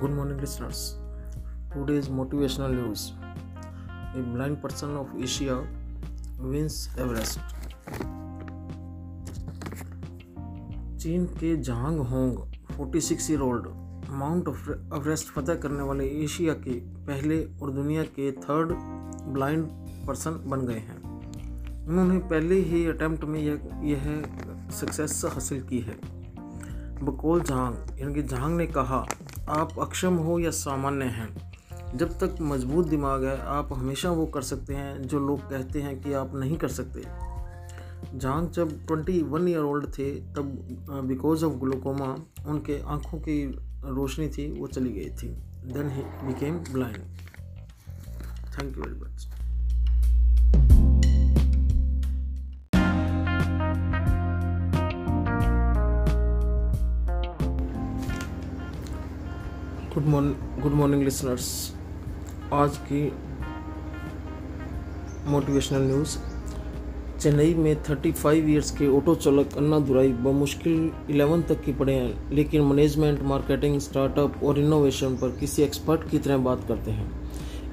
[0.00, 0.96] Good morning, listeners.
[1.72, 3.12] Today's motivational news
[4.14, 5.56] A blind person of Asia
[6.40, 7.38] wins Everest.
[11.00, 12.36] चीन के Zhang Hong
[12.78, 13.66] 46 year old
[14.20, 18.72] mount Everest फतह करने वाले Asia के पहले और दुनिया के थर्ड
[19.34, 19.68] ब्लाइंड
[20.06, 21.00] पर्सन बन गए हैं
[21.86, 24.04] उन्होंने पहले ही अटैम्प्ट में यह यह
[24.80, 25.98] सक्सेस हासिल की है
[27.02, 29.04] बकोल जहांग यानी कि जहांग ने कहा
[29.48, 31.52] आप अक्षम हो या सामान्य हैं।
[31.96, 36.00] जब तक मज़बूत दिमाग है, आप हमेशा वो कर सकते हैं जो लोग कहते हैं
[36.02, 37.02] कि आप नहीं कर सकते।
[38.18, 40.58] जहाँ जब 21 ईयर ओल्ड थे, तब
[41.06, 43.44] बिकॉज़ ऑफ़ ग्लूकोमा उनके आँखों की
[43.84, 45.28] रोशनी थी, वो चली गई थी।
[45.72, 47.02] Then he became blind
[48.54, 49.35] thank you very much
[59.96, 61.72] good morning good morning listeners
[62.52, 63.12] आज की
[65.28, 66.16] मोटिवेशनल न्यूज़
[67.20, 72.30] चेन्नई में 35 ईयर्स के ऑटो चालक अन्ना दुराई बमुश्किल 11 तक की पढ़े हैं,
[72.30, 77.10] लेकिन मैनेजमेंट मार्केटिंग स्टार्टअप और इनोवेशन पर किसी एक्सपर्ट की तरह बात करते हैं।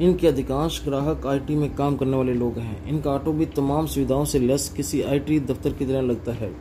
[0.02, 4.26] इनके अधिकांश ग्राहक आईटी में काम करने वाले लोग हैं। इनका ऑटो भी तमाम सुविधाओं
[4.26, 6.52] से लेस किसी आईटी दफ्तर की तरह लगता है।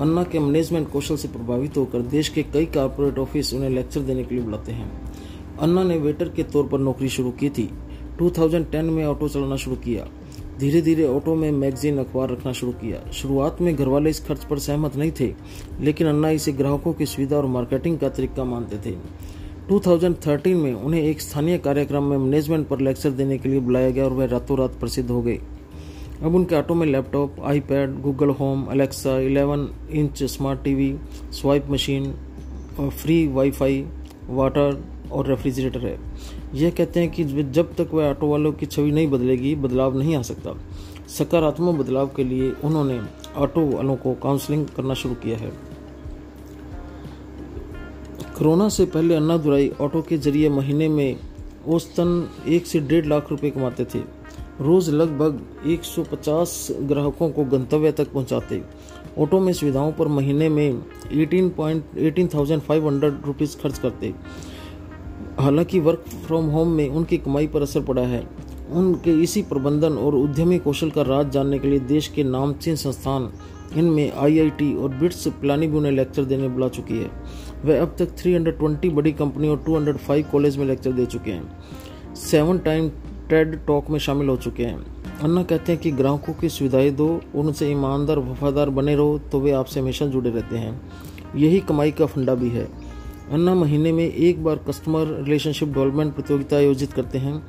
[0.00, 4.24] अन्ना के मैनेजमेंट कौशल से प्रभावित होकर देश के कई कारपोरेट ऑफ़िस उन्हें लेक्चर देने
[4.24, 4.90] के लिए बुलाते हैं।
[5.58, 7.70] अन्ना ने वेटर के तौर पर नौकरी शुरू की थी।
[8.18, 10.06] 2010 में ऑटो चलाना शुरू किया।
[10.58, 14.44] धीरे धीरे ऑटो में मैगजीन अखबार रखना शुरू किया। शुरुआत में घर वाले इस खर्च
[14.44, 15.34] पर सहमत नहीं थे,
[15.80, 18.96] लेकिन अन्ना इसे ग्राहकों की सुविधा और मार्केटिंग का तरीका मानते थे।
[19.68, 24.04] 2013 में उन्हें एक स्थानीय कार्यक्रम में मैनेजमेंट पर लेक्चर देने के लिए बुलाया गया
[24.04, 25.40] और वह रातों रात प्रसिद्ध हो गए।
[26.22, 30.96] अब उनके ऑटो में laptop, iPad, Google home, Alexa 11 inch smart TV,
[31.32, 32.14] swipe machine,
[32.80, 33.86] और फ्री वाईफाई,
[34.28, 35.98] वाटर और रेफ्रिजरेटर है।
[36.54, 40.16] यह कहते हैं कि जब तक वह ऑटो वालों की छवि नहीं बदलेगी, बदलाव नहीं
[40.16, 40.56] आ सकता।
[41.08, 43.00] सकारात्मक बदलाव के लिए उन्होंने
[43.36, 45.52] ऑटो वालों को काउंसलिंग करना शुरू किया है।
[48.38, 51.16] कोरोना से पहले अन्ना दुराई ऑटो के ज़रिए महीने में
[51.68, 54.23] औसतन एक से डेढ़ लाख रुपए कमाते थे।
[54.60, 58.62] रोज लगभग 150 ग्राहकों को गंतव्य तक पहुंचाते।
[59.18, 60.82] ऑटो में सुविधाओं पर महीने में
[61.12, 64.14] 18,500 रुपीस खर्च करते।
[65.40, 68.28] हालाँकि वर्क फ्रॉम होम में उनकी कमाई पर असर पड़ा है।
[68.70, 73.32] उनके इसी प्रबंधन और उद्यमी कौशल का राज जानने के लिए देश के नामचीन संस्थान
[73.76, 77.10] इनमें आईआईटी और बिट्स प्लानिंग उन्हें लेक्चर देने बुला चुकी है।
[77.64, 81.58] वह अब तक 320 बड़ी कंपनी और 205 कॉलेज में लेक्चर दे चुके हैं।
[82.14, 82.90] सेवन टाइम
[83.28, 84.84] टेड टॉक में शामिल हो चुके हैं।
[85.20, 89.52] अन्ना कहते हैं कि ग्राहकों की सुविधाएँ दो, उनसे ईमानदार, वफादार बने रहो तो वे
[89.52, 90.80] आपसे हमेशा जुड़े रहते हैं।
[91.36, 92.68] यही कमाई का फंडा भी है।
[93.32, 97.42] अन्ना महीने में एक बार कस्टमर रिलेशनशिप डेवलपमेंट प्रतियोगिता आयोजित करते हैं।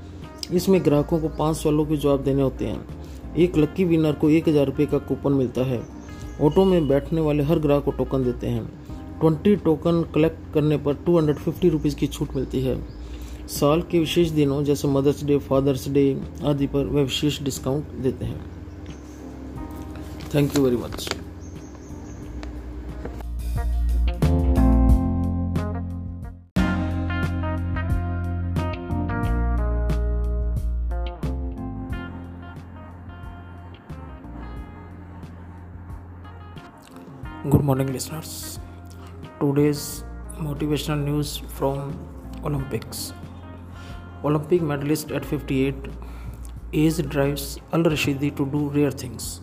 [0.54, 4.48] इसमें ग्राहकों को पाँच सवालों के जवाब देने होते हैं। एक लक्की विनर को एक
[4.50, 5.82] हज़ार रुपये का कूपन मिलता है।
[6.42, 8.66] ऑटो में बैठने वाले हर ग्राहक को टोकन देते हैं।
[9.20, 12.76] ट्वेंटी टोकन कलेक्ट करने पर टू हंड्रेड फिफ्टी रुपीज़ की छूट मिलती है।
[13.50, 16.04] साल के विशेष दिनों, जैसे मदर्स डे फादर्स डे
[16.46, 18.44] आदि पर वह विशेष डिस्काउंट देते हैं।
[20.34, 21.10] Thank you very much
[37.46, 38.60] good morning listeners
[39.40, 39.80] today's
[40.42, 41.94] motivational news from
[42.46, 43.12] Olympics
[44.26, 45.76] Olympic medalist at 58,
[46.74, 49.42] age drives Al Rashidi to do rare things.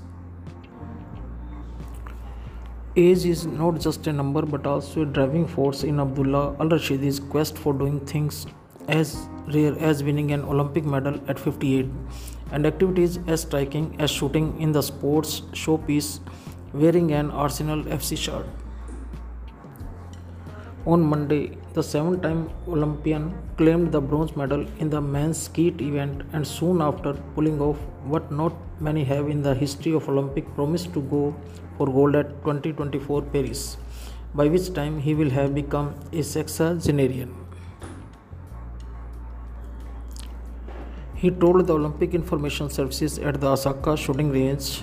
[2.95, 7.21] Age is not just a number but also a driving force in Abdullah Al Rashidi's
[7.21, 8.47] quest for doing things
[8.89, 11.87] as rare as winning an Olympic medal at 58
[12.51, 16.21] and activities as striking as shooting in the sports showpiece
[16.75, 18.47] wearing an Arsenal FC shirt.
[20.85, 23.25] On Monday, the seven time Olympian
[23.57, 28.31] claimed the bronze medal in the men's skeet event and soon after pulling off what
[28.31, 31.35] not many have in the history of Olympic promised to go
[31.79, 33.79] for gold at 2024 Paris,
[34.35, 37.35] by which time he will have become a sexagenarian.
[41.15, 44.83] He told the Olympic Information Services at the Osaka shooting range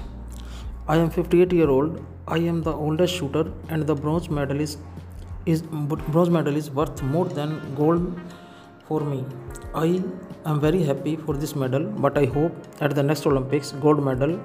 [0.88, 2.04] I am 58 year old.
[2.28, 4.80] I am the oldest shooter and the bronze medalist
[5.54, 8.06] is bronze medal is worth more than gold
[8.88, 9.20] for me.
[9.74, 10.04] I
[10.46, 14.40] am very happy for this medal, but I hope at the next Olympics gold medal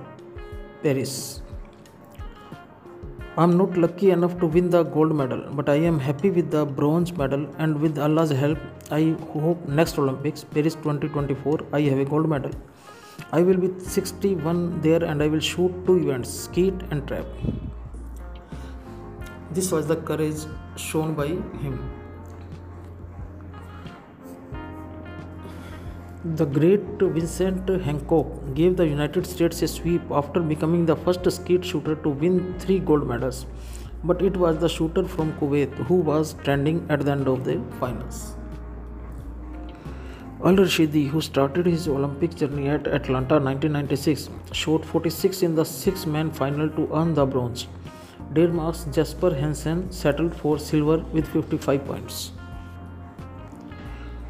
[0.82, 1.40] Paris.
[3.36, 6.64] I'm not lucky enough to win the gold medal, but I am happy with the
[6.64, 8.58] bronze medal and with Allah's help,
[8.92, 12.52] I hope next Olympics, Paris 2024, I have a gold medal.
[13.32, 17.26] I will be 61 there and I will shoot two events, skeet and trap.
[19.54, 20.40] This was the courage
[20.76, 21.26] shown by
[21.64, 21.74] him.
[26.24, 31.64] The great Vincent Hancock gave the United States a sweep after becoming the first skeet
[31.64, 33.46] shooter to win three gold medals.
[34.02, 37.60] But it was the shooter from Kuwait who was trending at the end of the
[37.78, 38.34] finals.
[40.44, 46.06] Al Rashidi, who started his Olympic journey at Atlanta 1996, shot 46 in the six
[46.06, 47.68] man final to earn the bronze.
[48.32, 52.32] Denmark's Jasper Hansen settled for silver with 55 points.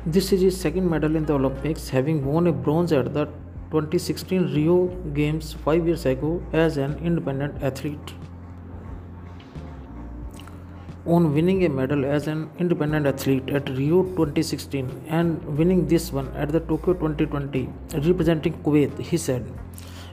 [0.06, 3.26] This is his second medal in the Olympics, having won a bronze at the
[3.70, 8.12] 2016 Rio Games five years ago as an independent athlete.
[11.06, 16.29] On winning a medal as an independent athlete at Rio 2016 and winning this one
[16.35, 17.69] at the Tokyo 2020
[18.06, 19.50] representing Kuwait, he said,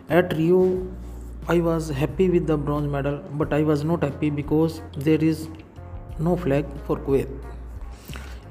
[0.09, 0.87] At Rio,
[1.49, 5.49] I was happy with the bronze medal, but I was not happy because there is
[6.19, 7.27] no flag for Kuwait.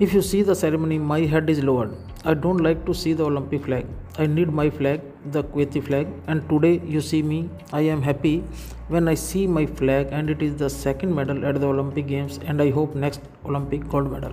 [0.01, 1.95] If you see the ceremony, my head is lowered.
[2.25, 3.87] I don't like to see the Olympic flag.
[4.19, 7.49] I need my flag, the Kuwaiti flag, and today you see me.
[7.73, 8.41] I am happy
[8.89, 12.41] when I see my flag, and it is the second medal at the Olympic Games,
[12.45, 14.33] and I hope next Olympic gold medal.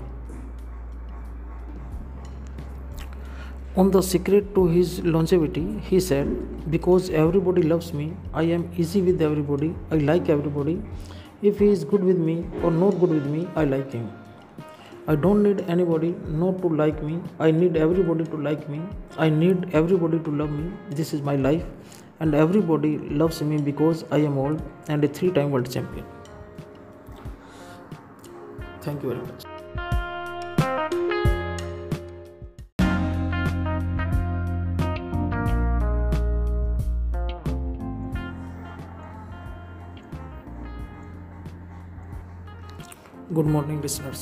[3.82, 6.30] On the secret to his longevity, he said,
[6.72, 10.82] Because everybody loves me, I am easy with everybody, I like everybody.
[11.44, 14.12] If he is good with me or not good with me, I like him.
[15.08, 17.20] I don't need anybody not to like me.
[17.40, 18.82] I need everybody to like me.
[19.16, 20.72] I need everybody to love me.
[20.90, 21.64] This is my life.
[22.20, 26.04] And everybody loves me because I am old and a three time world champion.
[28.82, 29.47] Thank you very much.
[43.38, 44.22] Good morning listeners.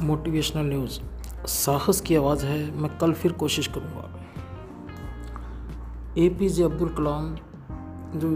[0.00, 0.98] Motivational news
[1.46, 4.10] साहस की आवाज़ है, मैं कल फिर कोशिश करूँगा।
[6.18, 7.34] ए P J Abdul कलाम
[8.16, 8.30] जो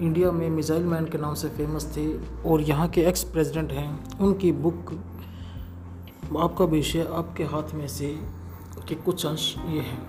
[0.00, 2.06] इंडिया में मिज़ाइल मैन के नाम से फ़ेमस थे
[2.50, 4.92] और यहाँ के एक्स प्रेसिडेंट हैं, उनकी बुक
[6.38, 8.14] आपका विषय आपके हाथ में से
[8.88, 10.02] के कुछ अंश ये हैं।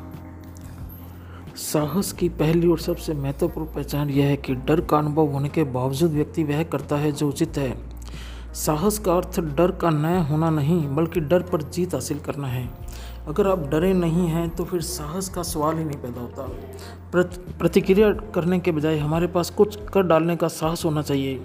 [1.55, 5.63] साहस की पहली और सबसे महत्वपूर्ण पहचान यह है कि डर का अनुभव होने के
[5.63, 7.94] बावजूद व्यक्ति वह करता है जो उचित है।
[8.55, 12.67] साहस का अर्थ डर का न होना नहीं, बल्कि डर पर जीत हासिल करना है।
[13.27, 16.47] अगर आप डरे नहीं हैं तो फिर साहस का सवाल ही नहीं पैदा होता।
[17.59, 21.41] प्रतिक्रिया करने के बजाय हमारे पास कुछ कर डालने का साहस होना चाहिए।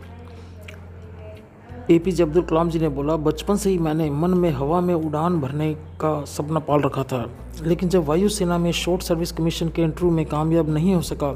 [1.90, 4.80] ए पी जे अब्दुल कलाम जी ने बोला, बचपन से ही मैंने मन में हवा
[4.80, 7.24] में उड़ान भरने का सपना पाल रखा था।
[7.62, 11.32] लेकिन जब वायुसेना में शॉर्ट सर्विस कमीशन के इंटरव्यू में कामयाब नहीं हो सका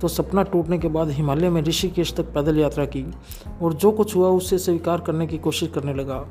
[0.00, 3.04] तो सपना टूटने के बाद हिमालय में ऋषिकेश तक पैदल यात्रा की
[3.62, 6.24] और जो कुछ हुआ उससे स्वीकार करने की कोशिश करने लगा।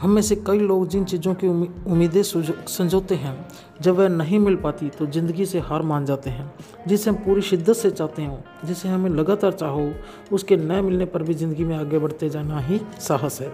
[0.00, 3.34] हम में से कई लोग जिन चीज़ों की उम्मीदें संजोते हैं,
[3.82, 6.52] जब वह नहीं मिल पाती तो ज़िंदगी से हार मान जाते हैं,
[6.88, 9.90] जिसे हम पूरी शिद्दत से चाहते हो, जिसे हमें लगातार चाहो,
[10.32, 13.52] उसके न मिलने पर भी ज़िंदगी में आगे बढ़ते जाना ही साहस है।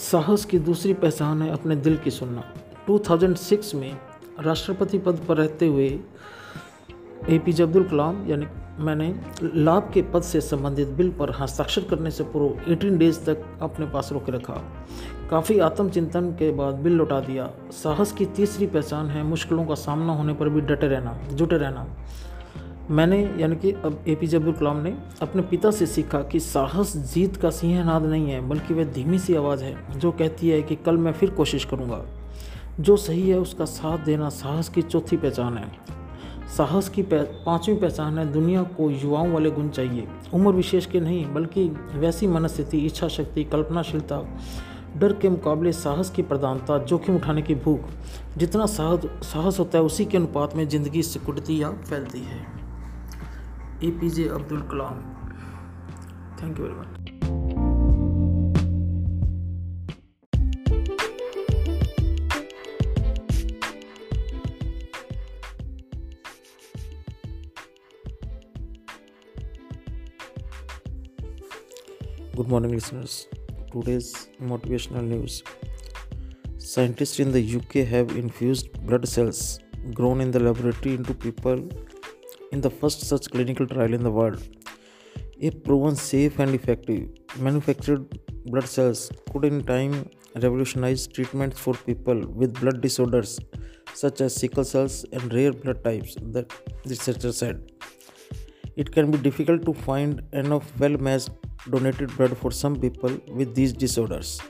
[0.00, 2.44] साहस की दूसरी पहचान है अपने दिल की सुनना।
[2.86, 3.96] 2006 में
[4.40, 5.88] राष्ट्रपति पद पर रहते हुए
[7.28, 8.46] ए पी जे अब्दुल कलाम, यानी
[8.78, 13.44] मैंने लाभ के पद से संबंधित बिल पर हस्ताक्षर करने से पूर्व 18 डेज़ तक
[13.62, 14.54] अपने पास रोके रखा।
[15.30, 20.12] काफ़ी आत्मचिंतन के बाद बिल लौटा दिया। साहस की तीसरी पहचान है मुश्किलों का सामना
[20.12, 21.86] होने पर भी डटे रहना, जुटे रहना।
[22.90, 26.40] मैंने, यानी कि अब ए पी जे अब्दुल कलाम ने अपने पिता से सीखा कि
[26.40, 30.62] साहस जीत का सिंहनाद नहीं है, बल्कि वह धीमी सी आवाज़ है, जो कहती है
[30.62, 32.04] कि कल मैं फिर कोशिश करूँगा।
[32.80, 35.70] जो सही है उसका साथ देना साहस की चौथी पहचान है।
[36.56, 41.24] साहस की पांचवी पहचान है, दुनिया को युवाओं वाले गुण चाहिए। उम्र विशेष के नहीं,
[41.34, 44.20] बल्कि वैसी मनस्थिति इच्छा शक्ति कल्पनाशीलता,
[44.96, 47.80] डर के मुकाबले साहस की प्रधानता, जोखिम उठाने की भूख,
[48.36, 52.40] जितना साहस साहस होता है उसी के अनुपात में ज़िंदगी सिकुड़ती या फैलती है।
[53.84, 54.96] A P J Abdul Kalam.
[56.42, 56.99] Thank you very much
[72.36, 73.26] Good morning, listeners.
[73.72, 75.42] Today's motivational news.
[76.58, 79.58] Scientists in the UK have infused blood cells
[79.92, 81.68] grown in the laboratory into people
[82.52, 84.40] in the first such clinical trial in the world.
[85.40, 88.06] If proven safe and effective, manufactured
[88.46, 93.40] blood cells could in time revolutionize treatments for people with blood disorders
[93.92, 96.46] such as sickle cells and rare blood types, the
[96.86, 97.72] researcher said.
[98.76, 101.30] It can be difficult to find enough well matched
[101.70, 104.40] donated blood for some people with these disorders.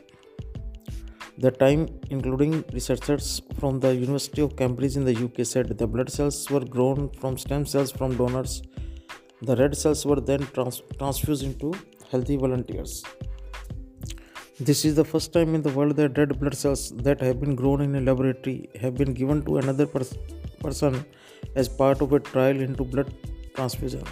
[1.39, 6.11] The time, including researchers from the University of Cambridge in the UK, said the blood
[6.11, 8.62] cells were grown from stem cells from donors.
[9.43, 11.73] The red cells were then trans- transfused into
[12.11, 13.03] healthy volunteers.
[14.69, 17.55] This is the first time in the world that red blood cells that have been
[17.55, 20.19] grown in a laboratory have been given to another pers-
[20.59, 21.07] person
[21.57, 23.15] as part of a trial into blood
[23.55, 24.05] transfusion.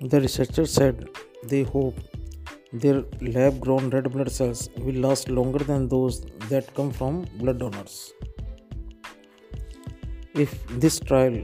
[0.00, 1.08] The researchers said
[1.44, 1.96] they hope
[2.70, 7.58] their lab grown red blood cells will last longer than those that come from blood
[7.58, 8.12] donors.
[10.34, 11.42] If this trial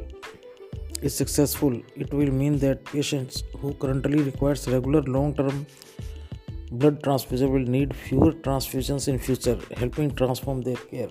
[1.00, 5.66] is successful, it will mean that patients who currently requires regular long-term
[6.72, 11.08] blood transfusion will need fewer transfusions in future, helping transform their care.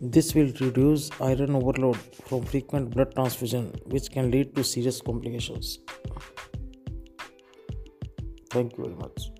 [0.00, 5.78] This will reduce iron overload from frequent blood transfusion, which can lead to serious complications.
[8.50, 9.33] Thank you very much.